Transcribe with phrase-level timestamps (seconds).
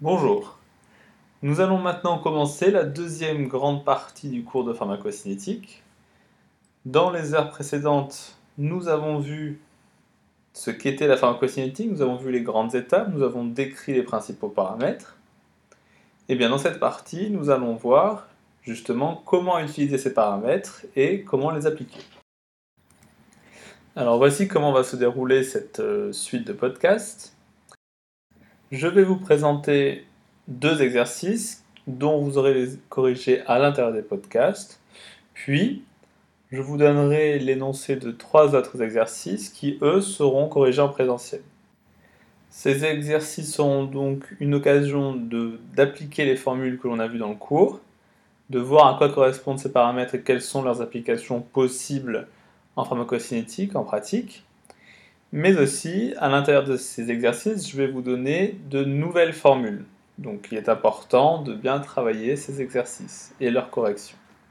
[0.00, 0.56] Bonjour.
[1.42, 5.82] Nous allons maintenant commencer la deuxième grande partie du cours de pharmacocinétique.
[6.84, 9.60] Dans les heures précédentes, nous avons vu
[10.52, 14.46] ce qu'était la pharmacocinétique, nous avons vu les grandes étapes, nous avons décrit les principaux
[14.46, 15.16] paramètres.
[16.28, 18.28] Et bien dans cette partie, nous allons voir
[18.62, 22.02] justement comment utiliser ces paramètres et comment les appliquer.
[23.96, 27.34] Alors voici comment va se dérouler cette euh, suite de podcasts.
[28.70, 30.04] Je vais vous présenter
[30.46, 34.78] deux exercices dont vous aurez les corrigés à l'intérieur des podcasts.
[35.32, 35.84] Puis,
[36.52, 41.40] je vous donnerai l'énoncé de trois autres exercices qui, eux, seront corrigés en présentiel.
[42.50, 45.18] Ces exercices seront donc une occasion
[45.74, 47.80] d'appliquer les formules que l'on a vues dans le cours,
[48.50, 52.28] de voir à quoi correspondent ces paramètres et quelles sont leurs applications possibles
[52.76, 54.44] en pharmacocinétique, en pratique,
[55.32, 59.84] mais aussi, à l'intérieur de ces exercices, je vais vous donner de nouvelles formules.
[60.16, 64.16] Donc il est important de bien travailler ces exercices et leurs corrections.